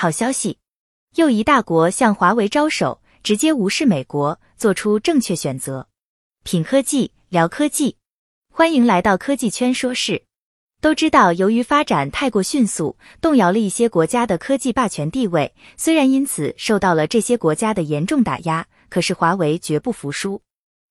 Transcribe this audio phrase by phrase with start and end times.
[0.00, 0.58] 好消息，
[1.16, 5.88] 又一大国向华为招手，直接无视美国，做出正确选择。
[6.44, 7.96] 品科技聊科技，
[8.48, 10.22] 欢迎来到科技圈说事。
[10.80, 15.52] 都知道，由于发展太过迅速，动摇了一些国家的科技霸权地位。
[15.76, 20.40] 虽然因此受到了这些国家的严重打压，可是华为绝不服输。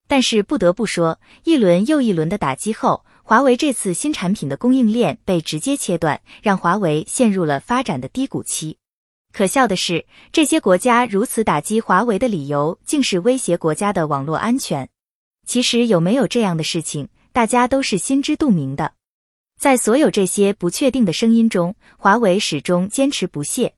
[0.06, 8.76] 但是不得不说，一轮又一轮的打击后，华为这次新产品的供应链被直接切断，让华为陷入了发展的低谷期。
[9.32, 14.88] 可笑的是，这些国家如此打击华为的理由，竟是威胁国家的网络安全。
[15.46, 18.94] 其实有没有这样的事情，大家都是心知肚明的。
[19.58, 23.74] 在所有这些不确定的声音中，华为始终坚持不懈。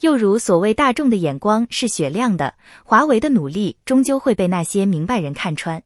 [0.00, 2.54] 又如所谓大众的眼光是雪亮的，
[2.84, 5.82] 华为的努力终究会被那些明白人看穿。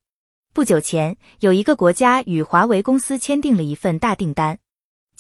[0.52, 4.58] 不久前，有一个国家与华为公司签订了一份大订单。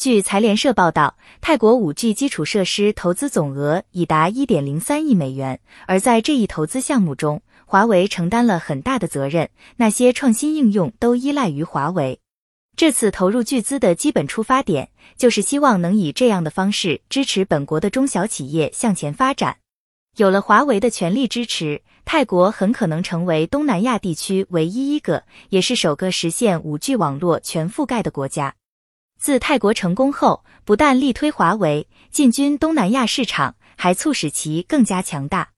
[0.00, 9.50] 据财联社报道，泰国五 G 基础设施投资总额已达一点零三亿美元，而在这一投资项目中，华为承担了很大的责任。
[9.76, 12.18] 那些创新应用都依赖于华为。
[12.74, 19.58] 这次投入巨资的基本出发点，就是希望能以这样的方式支持本国的中小企业向前发展。
[20.16, 28.54] 有了华为的全力支持，泰国很可能成为东南亚地区唯一一个，也是首个实现五 G 网络全覆盖的国家。
[29.20, 35.50] 自泰国成功后，不但力推华为进军东南亚市场，还促使其更加强大。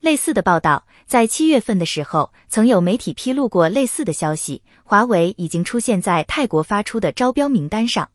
[0.00, 8.10] 类似的报道在七月份的时候，曾有媒体披露过类似的消息，华为已经出现在泰国发出的招标名单上。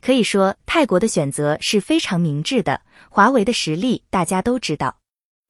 [0.00, 2.82] 可以说，泰国的选择是非常明智的。
[3.10, 4.98] 华为的实力大家都知道，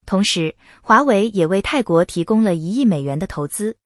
[0.06, 3.76] 同时，华为也为泰国提供了一亿美元的投资。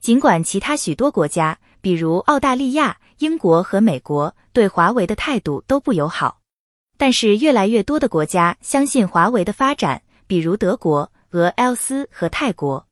[0.00, 6.40] 尽管其他许多国家，比如澳大利亚、英国和美国，对华为的态度都不友好，
[6.96, 12.86] 但是越来越多的国家相信华为的发展，比如德国、俄罗斯和泰国。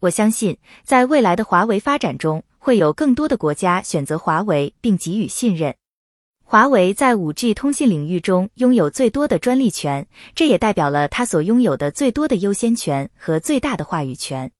[0.00, 5.74] 我相信，在未来的华为发展中，会有更多的国家选择华为并给予信任。
[6.44, 14.50] 华为在 5G 通信领域中拥有最多的专利权，这也代表了它所拥有的最多的优先权和最大的话语权。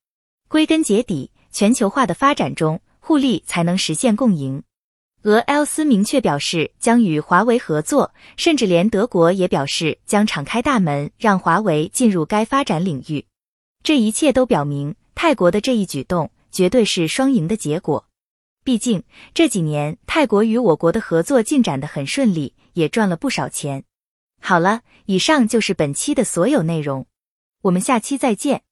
[0.48, 4.62] 归根结底，全球化的发展中，互利才能实现共赢。
[5.22, 13.24] 俄罗斯明确表示将与华为合作，甚至连德国也表示将敞开大门让华为进入该发展领域。
[13.84, 18.06] 这一切都表明，泰国的这一举动绝对是双赢的结果。
[18.64, 23.84] 毕竟这几年泰国与我国的合作进展的很顺利，也赚了不少钱。
[24.40, 27.06] 好了，以上就是本期的所有内容，
[27.62, 28.62] 我们下期再见。